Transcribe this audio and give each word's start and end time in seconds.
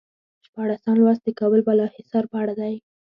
شپاړسم 0.45 0.93
لوست 0.99 1.21
د 1.23 1.29
کابل 1.39 1.61
بالا 1.67 1.85
حصار 1.95 2.25
په 2.31 2.37
اړه 2.43 2.53
دی. 2.59 2.75